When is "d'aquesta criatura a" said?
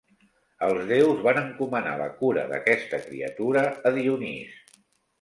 2.55-3.97